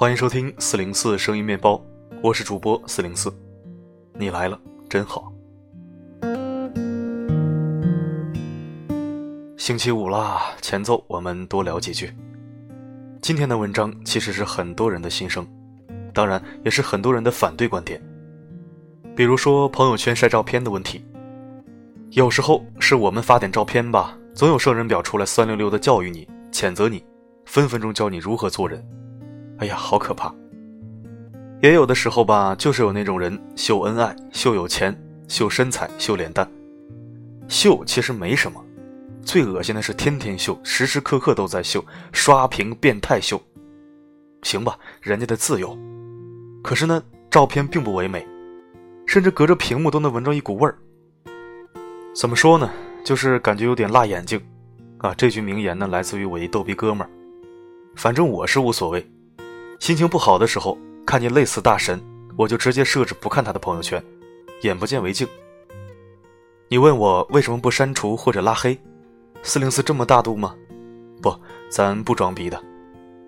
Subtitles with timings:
[0.00, 1.82] 欢迎收听四零四声音面包，
[2.22, 3.36] 我是主播四零四，
[4.14, 4.56] 你来了
[4.88, 5.32] 真好。
[9.56, 12.14] 星期五啦，前奏我们多聊几句。
[13.20, 15.44] 今天的文章其实是很多人的心声，
[16.14, 18.00] 当然也是很多人的反对观点。
[19.16, 21.04] 比如说朋友圈晒照片的问题，
[22.10, 27.04] 有时候是我们发点照片吧，总有圣人表出来酸溜溜的教育你、谴责你，
[27.46, 28.80] 分分钟教你如何做人。
[29.58, 30.32] 哎呀，好可怕！
[31.60, 36.48] 也有的时候吧，就是有那种人秀恩爱、秀有钱、秀身材、秀脸蛋。
[37.48, 38.64] 秀其实没什么，
[39.22, 43.40] 最恶心的是天天秀，时时刻刻都在秀，刷屏变态秀。
[44.42, 45.76] 行吧，人家的自由。
[46.62, 48.24] 可是呢，照片并不唯美，
[49.06, 50.78] 甚至隔着屏幕都能闻着一股味儿。
[52.14, 52.70] 怎么说呢？
[53.04, 54.40] 就是感觉有点辣眼睛。
[54.98, 57.10] 啊，这句名言呢，来自于我一逗逼哥们儿。
[57.96, 59.04] 反正我是无所谓。
[59.78, 60.76] 心情不好的时候，
[61.06, 62.02] 看见类似大神，
[62.36, 64.02] 我就直接设置不看他的朋友圈，
[64.62, 65.26] 眼不见为净。
[66.68, 68.78] 你问我为什么不删除或者拉黑？
[69.42, 70.54] 四零四这么大度吗？
[71.22, 71.34] 不，
[71.70, 72.62] 咱不装逼的。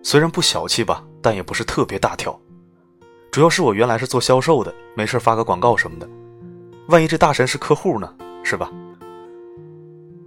[0.02, 2.38] 虽然不小气吧，但也不是特别大条。
[3.30, 6.08] 主要是我原来是做销售的，没事发个广告什么的，
[6.88, 8.12] 万一这大神是客户呢，
[8.42, 8.70] 是吧？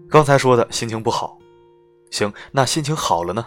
[0.09, 1.37] 刚才说的心情不好，
[2.11, 3.45] 行，那心情好了呢？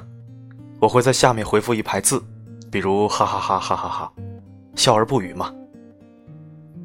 [0.79, 2.23] 我会在下面回复一排字。
[2.71, 4.13] 比如哈哈哈哈哈哈，
[4.75, 5.53] 笑而不语嘛。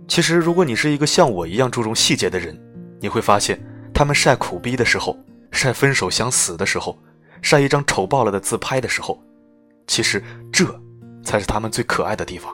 [0.07, 2.57] 其实，如果你是一个像我一样注重细节的人，
[2.99, 3.59] 你会发现，
[3.93, 5.17] 他们晒苦逼的时候，
[5.51, 6.97] 晒分手想死的时候，
[7.41, 9.21] 晒一张丑爆了的自拍的时候，
[9.87, 10.21] 其实
[10.51, 10.65] 这
[11.23, 12.53] 才是他们最可爱的地方。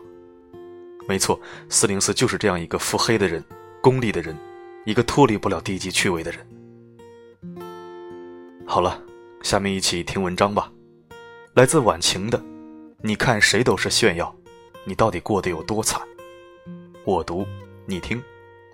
[1.08, 1.40] 没错，
[1.70, 3.44] 四零四就是这样一个腹黑的人，
[3.82, 4.38] 功利的人，
[4.86, 6.46] 一个脱离不了低级趣味的人。
[8.66, 9.02] 好了，
[9.42, 10.72] 下面一起听文章吧，
[11.56, 12.40] 来自晚晴的。
[13.04, 14.34] 你看谁都是炫耀，
[14.84, 16.02] 你到底过得有多惨？
[17.06, 17.46] 我读，
[17.86, 18.20] 你听，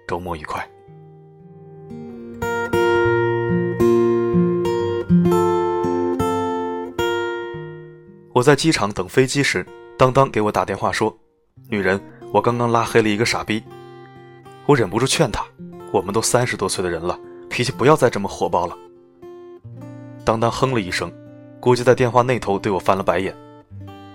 [0.08, 0.66] 周末愉快。
[8.32, 9.66] 我在机场等飞机时，
[9.98, 11.14] 当当给我打电话说
[11.68, 13.62] ：“女人，我刚刚拉黑了一个傻逼。”
[14.66, 15.46] 我忍不住劝他
[15.92, 18.78] ：“我们都三十多岁的人了，脾气不要再这么火爆了。”
[20.24, 21.12] 当当哼了一声，
[21.60, 23.36] 估计在电话那头对我翻了白眼。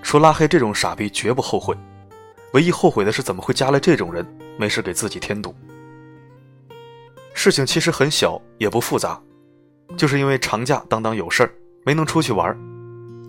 [0.09, 1.77] 说拉黑这种傻逼绝不后悔，
[2.55, 4.27] 唯一后悔的是怎么会加了这种人，
[4.57, 5.55] 没事给自己添堵。
[7.35, 9.21] 事情其实很小，也不复杂，
[9.99, 11.53] 就是因为长假当当有事儿
[11.85, 12.57] 没能出去玩，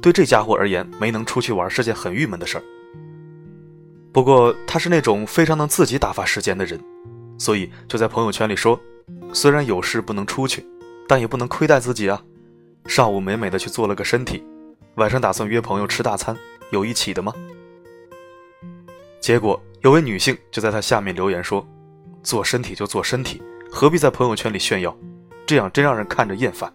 [0.01, 2.63] 对这家伙而言，没能出去玩是件很郁闷的事儿。
[4.13, 6.79] 不过他是那种非常能自己打发时间的人，
[7.37, 8.79] 所以就在朋友圈里说，
[9.33, 10.65] 虽然有事不能出去，
[11.09, 12.23] 但也不能亏待自己啊，
[12.85, 14.41] 上午美美的去做了个身体，
[14.95, 16.33] 晚上打算约朋友吃大餐。
[16.71, 17.33] 有一起的吗？
[19.19, 21.65] 结果有位女性就在他下面留言说
[22.23, 23.41] ：“做身体就做身体，
[23.71, 24.95] 何必在朋友圈里炫耀？
[25.45, 26.71] 这样真让人看着厌烦。”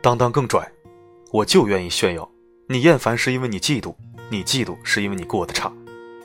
[0.00, 0.70] 当当更拽，
[1.32, 2.30] 我就愿意炫耀。
[2.68, 3.94] 你厌烦是因为你嫉妒，
[4.30, 5.72] 你嫉妒是因为你过得差。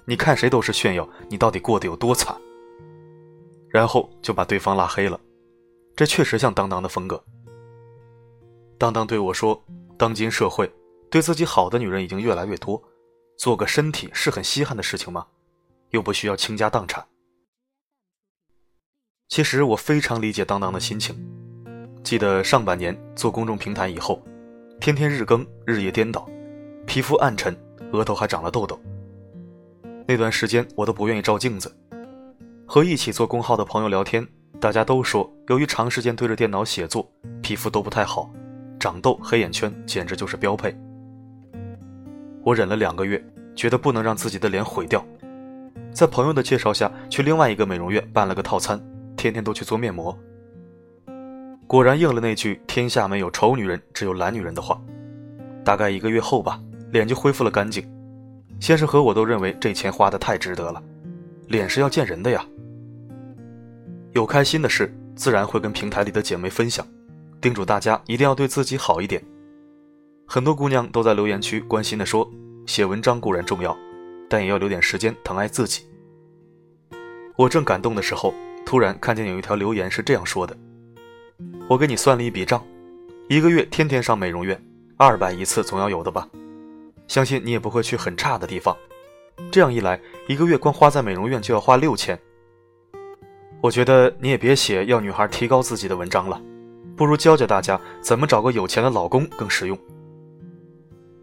[0.05, 2.35] 你看谁都是炫耀，你到底过得有多惨？
[3.69, 5.19] 然后就把对方拉黑了。
[5.95, 7.23] 这确实像当当的风格。
[8.77, 9.63] 当当对我说
[9.97, 10.71] ：“当今社会。”
[11.13, 12.81] 对自己好的女人已经越来越多，
[13.37, 15.27] 做个身体是很稀罕的事情吗？
[15.91, 17.05] 又不需要倾家荡产。
[19.29, 21.15] 其实我非常理解当当的心情。
[22.03, 24.23] 记得上半年做公众平台以后，
[24.81, 26.27] 天天日更，日夜颠倒，
[26.87, 27.55] 皮肤暗沉，
[27.91, 28.81] 额头还长了痘痘。
[30.07, 31.71] 那段时间我都不愿意照镜子。
[32.67, 34.27] 和一起做公号的朋友聊天，
[34.59, 37.07] 大家都说，由于长时间对着电脑写作，
[37.43, 38.33] 皮肤都不太好，
[38.79, 40.75] 长痘、黑眼圈简直就是标配。
[42.43, 43.23] 我忍了两个月，
[43.55, 45.05] 觉得不能让自己的脸毁掉，
[45.93, 48.81] 在朋友的介绍下去另外一个美容院办了个套餐，
[49.15, 50.17] 天天都去做面膜。
[51.65, 54.79] 果然应了那句“天下没有丑女人，只有懒女人”的话。
[55.63, 56.59] 大概一个月后吧，
[56.91, 57.89] 脸就恢复了干净。
[58.59, 60.83] 先生和我都认为这钱花的太值得了，
[61.47, 62.45] 脸是要见人的呀。
[64.11, 66.85] 有开心的事，自然会跟平台里的姐妹分享，
[67.39, 69.23] 叮嘱大家一定要对自己好一点。
[70.27, 72.29] 很多姑娘都在留言区关心地说
[72.65, 73.77] ：“写文章固然重要，
[74.29, 75.85] 但也要留点时间疼爱自己。”
[77.35, 78.33] 我正感动的时候，
[78.65, 80.55] 突然看见有一条留言是这样说的
[81.67, 82.63] ：“我给你算了一笔账，
[83.27, 84.63] 一个月天天上美容院，
[84.97, 86.27] 二百一次总要有的吧？
[87.07, 88.75] 相信你也不会去很差的地方。
[89.51, 92.17] 这样一来，一个月光花在美容院就要花六千。
[93.61, 96.39] 我觉得你也别写要女孩提高自己的文章了，
[96.95, 99.77] 不如教教大家怎么找个有钱的老公更实用。”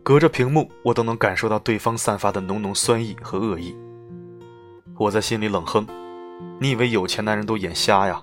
[0.03, 3.77] 隔着屏幕，我都能感受到对方散发的浓浓酸意和恶意。
[4.99, 5.87] 我在心里冷哼
[6.59, 8.23] ：“你以为有钱男人都眼瞎呀？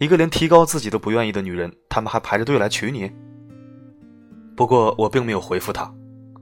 [0.00, 3.10] 一个连提高自己都不愿意的女人，他们还排着队来娶你？”
[4.56, 5.92] 不过我并没有回复他，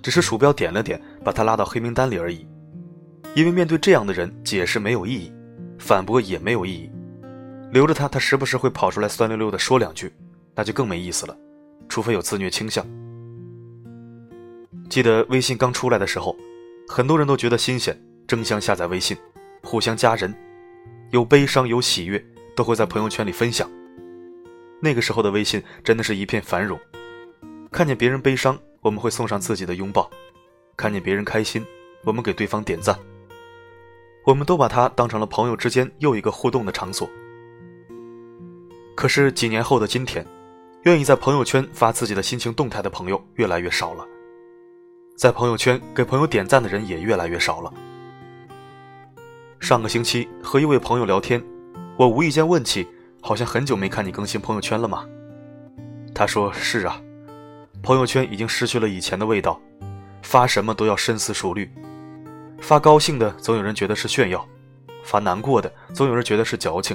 [0.02, 2.46] 只是鼠标点了点，把他拉到黑名单里而已。
[3.34, 5.30] 因为面对这样的人，解释没有意义，
[5.78, 6.90] 反驳也没有意义，
[7.70, 10.10] 留着他，他时不时会跑出来酸溜溜的说两句，
[10.54, 11.36] 那就更没意思了，
[11.90, 12.86] 除非有自虐倾向。
[14.88, 16.36] 记得微信刚出来的时候，
[16.88, 19.16] 很多人都觉得新鲜，争相下载微信，
[19.62, 20.34] 互相加人，
[21.10, 22.24] 有悲伤有喜悦，
[22.54, 23.70] 都会在朋友圈里分享。
[24.80, 26.78] 那个时候的微信真的是一片繁荣，
[27.72, 30.08] 看见别人悲伤，我们会送上自己的拥抱；
[30.76, 31.64] 看见别人开心，
[32.04, 32.96] 我们给对方点赞。
[34.24, 37.08] 我们都把它当成了朋友之间又一个互动的场所。
[38.94, 40.26] 可是几年后的今天，
[40.82, 44.06] 愿意在朋友圈发自己的心情动态的朋友越来越少了。
[45.16, 47.72] 在朋友圈给朋友点赞的人也越来越少了。
[49.58, 51.42] 上个星期和一位朋友聊天，
[51.96, 52.86] 我无意间问起
[53.22, 55.06] ：“好像很久没看你更新朋友圈了吗？”
[56.14, 57.00] 他说：“是啊，
[57.82, 59.58] 朋友圈已经失去了以前的味道，
[60.20, 61.70] 发什么都要深思熟虑。
[62.60, 64.46] 发高兴的总有人觉得是炫耀，
[65.02, 66.94] 发难过的总有人觉得是矫情，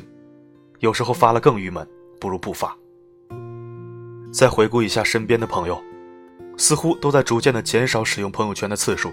[0.78, 1.88] 有时候发了更郁闷，
[2.20, 2.78] 不如不发。”
[4.32, 5.84] 再回顾一下身边的朋友。
[6.58, 9.12] 似乎都在逐渐的减少使用朋友圈的次数。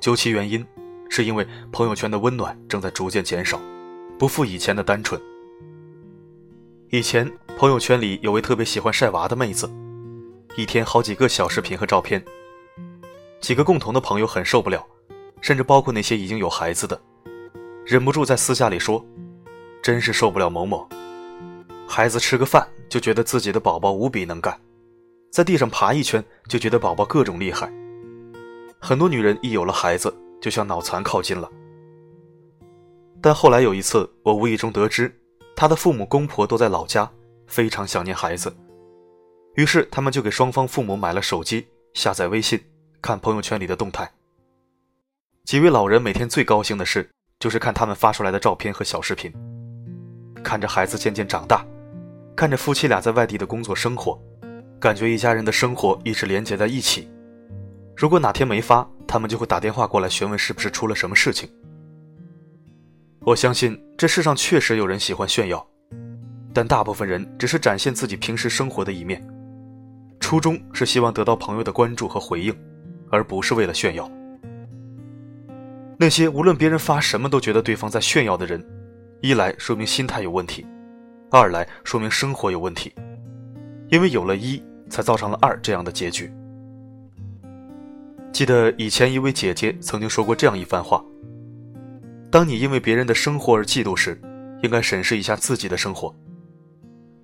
[0.00, 0.66] 究其原因，
[1.08, 3.60] 是因为朋友圈的温暖正在逐渐减少，
[4.18, 5.20] 不复以前的单纯。
[6.88, 9.70] 以前朋友圈里有位特别喜欢晒娃的妹子，
[10.56, 12.24] 一天好几个小视频和照片。
[13.40, 14.84] 几个共同的朋友很受不了，
[15.40, 17.00] 甚至包括那些已经有孩子的，
[17.84, 19.04] 忍不住在私下里说
[19.82, 20.88] ：“真是受不了某某，
[21.86, 24.58] 孩子吃个饭就觉得自己的宝宝无比能干。”
[25.30, 27.72] 在地上爬一圈就觉得宝宝各种厉害。
[28.80, 31.48] 很多女人一有了孩子就向脑残靠近了。
[33.20, 35.14] 但后来有一次，我无意中得知，
[35.54, 37.08] 她的父母公婆都在老家，
[37.46, 38.52] 非常想念孩子，
[39.54, 42.58] 于是他们就给双方父母买了手机，下载微信，
[43.02, 44.10] 看朋友圈里的动态。
[45.44, 49.32] 几位老人每天最高兴的事就是看他们发出来的照片和小视频，
[50.42, 51.64] 看着孩子渐渐长大，
[52.34, 54.18] 看着夫妻俩在外地的工作生活。
[54.80, 57.06] 感觉一家人的生活一直连接在一起。
[57.94, 61.46] 如果哪天没发，他们就会打电话过来询问是不是出了什么事情。
[63.20, 65.64] 我相信这世上确实有人喜欢炫耀，
[66.54, 69.22] 但大部分人只是展现自己平时生活的一面，
[70.18, 72.56] 初衷是希望得到朋友的关注和回应，
[73.10, 74.10] 而不是为了炫耀。
[75.98, 78.66] 那些无论别人发什么都觉得对方在炫耀的人，
[79.20, 80.66] 一来说明心态有问题，
[81.30, 82.90] 二来说明生活有问题，
[83.90, 84.62] 因为有了一。
[84.90, 86.30] 才造成了二这样的结局。
[88.32, 91.04] 记得以前一位姐姐曾经说过这样一番话：
[92.30, 94.20] 当你因为别人的生活而嫉妒时，
[94.62, 96.14] 应该审视一下自己的生活。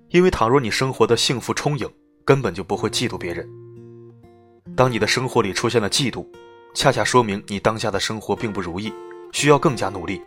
[0.09, 1.89] 因为倘若你生活的幸福充盈，
[2.25, 3.47] 根本就不会嫉妒别人。
[4.75, 6.25] 当你的生活里出现了嫉妒，
[6.73, 8.93] 恰恰说明你当下的生活并不如意，
[9.31, 10.21] 需要更加努力。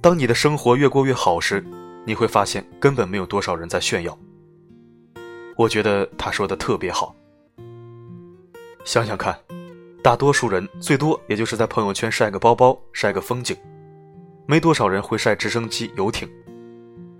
[0.00, 1.64] 当你的生活越过越好时，
[2.06, 4.16] 你会发现根本没有多少人在炫耀。
[5.56, 7.14] 我觉得他说的特别好。
[8.84, 9.38] 想想看，
[10.02, 13.56] 大多数人最多也就是在朋友圈晒个包包、晒个风景，
[14.46, 16.28] 没多少人会晒直升机、游艇。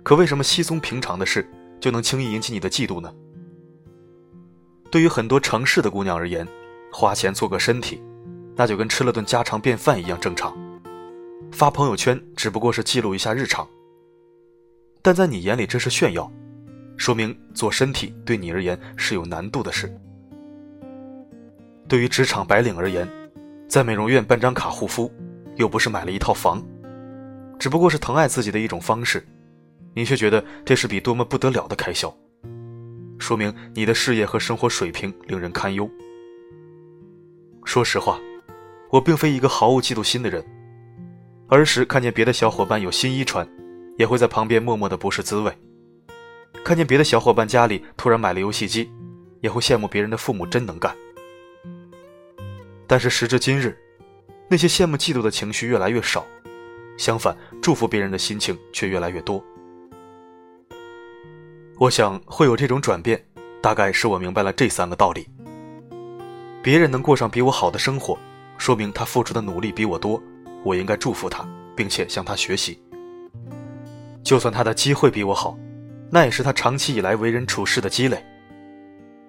[0.03, 1.49] 可为什么稀松平常的事
[1.79, 3.11] 就能轻易引起你的嫉妒呢？
[4.91, 6.47] 对于很多城市的姑娘而言，
[6.91, 8.03] 花钱做个身体，
[8.55, 10.55] 那就跟吃了顿家常便饭一样正常。
[11.51, 13.67] 发朋友圈只不过是记录一下日常，
[15.01, 16.31] 但在你眼里这是炫耀。
[16.97, 19.93] 说明做身体对你而言是有难度的事。
[21.87, 23.07] 对于职场白领而言，
[23.67, 25.11] 在美容院办张卡护肤，
[25.55, 26.63] 又不是买了一套房，
[27.59, 29.25] 只不过是疼爱自己的一种方式，
[29.93, 32.11] 你却觉得这是笔多么不得了的开销，
[33.19, 35.89] 说明你的事业和生活水平令人堪忧。
[37.63, 38.19] 说实话，
[38.91, 40.43] 我并非一个毫无嫉妒心的人，
[41.49, 43.47] 儿时看见别的小伙伴有新衣穿，
[43.97, 45.51] 也会在旁边默默的不是滋味。
[46.63, 48.91] 看见别的小伙伴家里突然买了游戏机，
[49.41, 50.95] 也会羡慕别人的父母真能干。
[52.87, 53.77] 但是时至今日，
[54.47, 56.25] 那些羡慕嫉妒的情绪越来越少，
[56.97, 59.43] 相反，祝福别人的心情却越来越多。
[61.77, 63.23] 我想会有这种转变，
[63.61, 65.27] 大概是我明白了这三个道理：
[66.63, 68.17] 别人能过上比我好的生活，
[68.57, 70.21] 说明他付出的努力比我多，
[70.63, 72.79] 我应该祝福他，并且向他学习。
[74.23, 75.57] 就算他的机会比我好。
[76.09, 78.23] 那也是他长期以来为人处事的积累。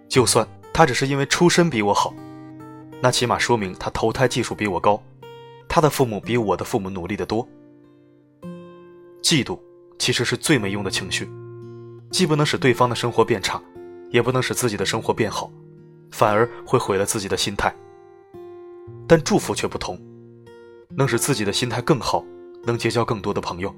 [0.09, 2.15] 就算他只是因为出身比我好，
[3.03, 5.03] 那起码说明他投胎技术比我高，
[5.69, 7.47] 他的父母比我的父母努力的多。
[9.23, 9.59] 嫉妒
[9.99, 11.29] 其实是最没用的情绪，
[12.11, 13.61] 既不能使对方的生活变差，
[14.11, 15.51] 也不能使自己的生活变好，
[16.13, 17.75] 反而会毁了自己的心态。
[19.09, 19.99] 但祝福却不同，
[20.91, 22.25] 能使自己的心态更好，
[22.65, 23.75] 能结交更多的朋友。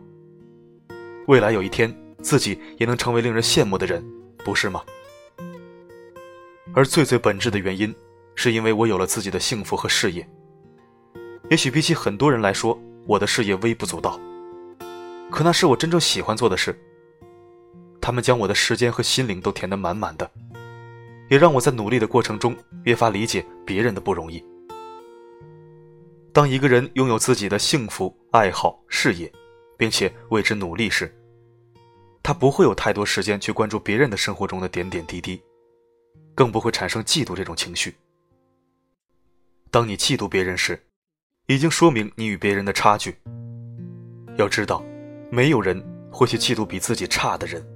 [1.27, 4.05] 未来有一天，自己也能成为令人羡慕的人，
[4.45, 4.83] 不是吗？
[6.75, 7.95] 而最最本质的原因，
[8.35, 10.29] 是因为我有了自己的幸福和事业。
[11.51, 14.21] 也许比起很多人来说，我的事业微不足道，
[15.31, 16.79] 可那是我真正喜欢做的事。
[18.01, 20.31] 他们将我的时间和心灵都填得满满的，
[21.29, 24.45] 也让我在努力的过程中越发理解别人的不容易。
[26.33, 29.31] 当一个人拥有自己的幸福、爱好、事业，
[29.77, 31.13] 并且为之努力时，
[32.29, 35.43] 他不会有太多时间去关注别人的生活中的点点滴滴，
[36.35, 37.97] 更不会产生嫉妒这种情绪。
[39.71, 40.79] 当你嫉妒别人时，
[41.47, 43.17] 已经说明你与别人的差距。
[44.37, 44.85] 要知道，
[45.31, 45.83] 没有人
[46.13, 47.67] 会去嫉妒比自己差的人。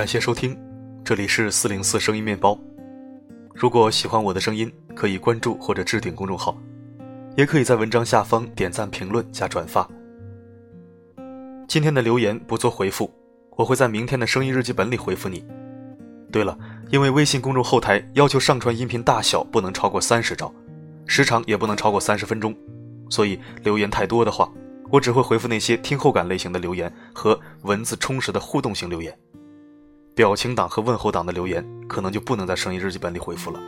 [0.00, 0.58] 感谢收听，
[1.04, 2.58] 这里是四零四声音面包。
[3.54, 6.56] 如果喜欢我的声音，可以关注或者置顶公众号，
[7.36, 9.86] 也可以在文章下方点赞、评论加转发。
[11.68, 13.12] 今天的留言不做回复，
[13.56, 15.44] 我会在明天的声音日记本里回复你。
[16.32, 20.50] 对了，因为微信公众后台要求上传音频大小不能超过三十兆，
[21.04, 22.56] 时长也不能超过三十分钟，
[23.10, 24.50] 所以留言太多的话，
[24.88, 29.14] 我只会回复那些听后感类型的留言和文字充实的互动型留言。
[30.20, 33.58] 表情党和问候党的留言，可能就不能在声音日记本里回复了。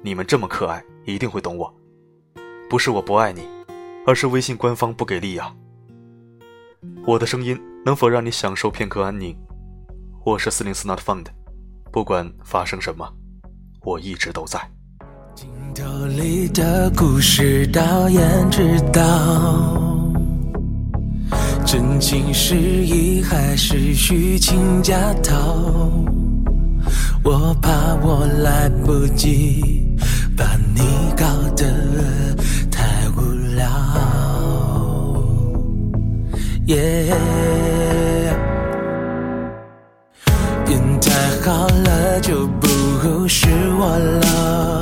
[0.00, 1.70] 你们这么可爱，一定会懂我。
[2.70, 3.42] 不是我不爱你，
[4.06, 5.54] 而是微信官方不给力呀。
[7.06, 9.36] 我的声音能否让你享受片刻安宁？
[10.24, 11.26] 我是四零四 Not Found，
[11.92, 13.06] 不管发生什么，
[13.82, 14.58] 我一直都在。
[15.34, 19.81] 镜头里的故事，导演知道。
[21.72, 25.90] 真情实意还是虚情假套？
[27.24, 29.96] 我怕我来不及
[30.36, 30.82] 把你
[31.16, 31.24] 搞
[31.56, 31.64] 得
[32.70, 33.22] 太无
[33.56, 33.66] 聊。
[36.66, 37.16] 耶，
[40.66, 41.10] 天太
[41.40, 43.48] 好了就不是
[43.78, 44.81] 我了，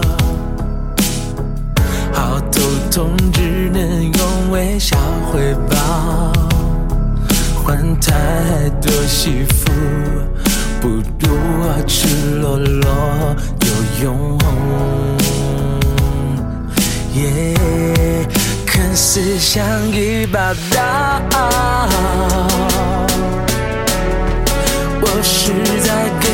[8.00, 9.70] 太多媳妇，
[10.80, 11.28] 不如
[11.60, 11.98] 我赤
[12.40, 13.68] 裸裸又
[14.04, 14.38] 用。
[17.14, 17.54] 耶，
[18.66, 20.78] 看似像一把刀，
[25.00, 25.88] 我是在
[26.20, 26.26] 给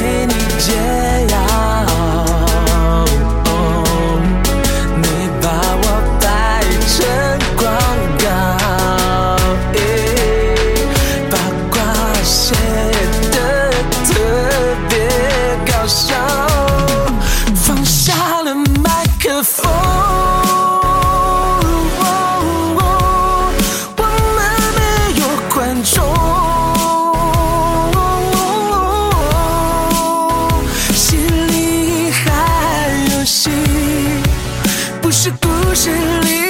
[35.77, 35.93] 心
[36.23, 36.46] 里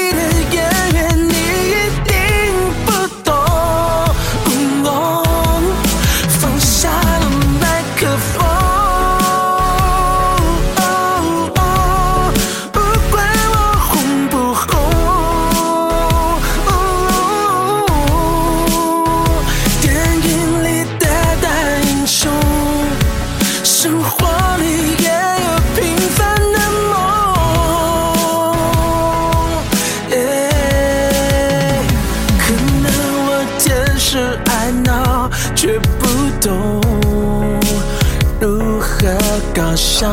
[39.96, 40.06] 笑。
[40.08, 40.12] 哦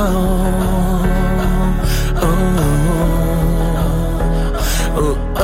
[2.15, 2.23] 哦
[4.95, 4.99] 哦
[5.35, 5.41] 哦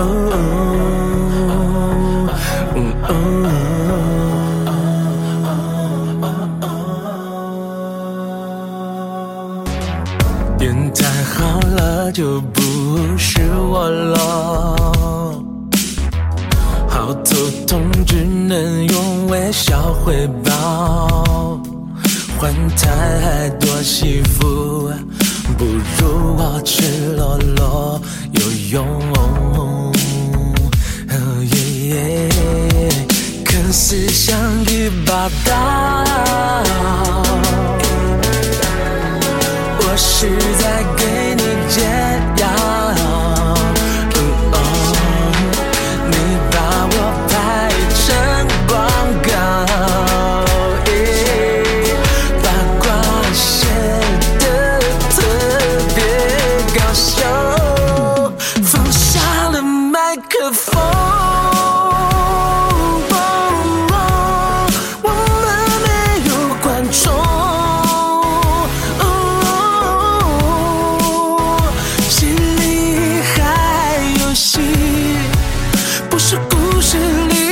[2.70, 3.12] 哦哦
[10.58, 12.62] 电台好了就不
[13.18, 14.16] 是我了，
[16.88, 17.36] 好头
[17.68, 21.49] 痛只能用微笑回报。
[22.40, 24.90] 换太多媳妇，
[25.58, 26.82] 不如我赤
[27.18, 28.42] 裸裸又。
[28.72, 28.88] 用。
[33.44, 36.04] 可是相遇报道，
[39.80, 40.30] 我是
[40.60, 41.82] 在给你解
[42.42, 42.48] 药。
[76.82, 77.49] 是你。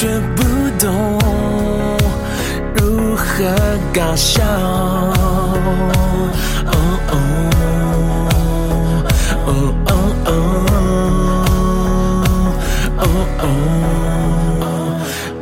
[0.00, 0.44] 却不
[0.78, 1.18] 懂
[2.76, 3.44] 如何
[3.92, 4.44] 搞笑。
[4.44, 4.46] 哦
[6.68, 7.12] 哦
[9.44, 9.90] 哦哦
[10.24, 10.30] 哦
[12.96, 13.02] 哦
[13.40, 13.44] 哦，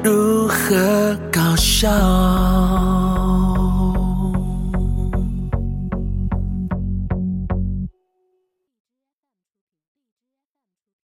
[0.03, 0.09] 如
[0.49, 0.55] 何
[1.31, 2.56] 搞笑？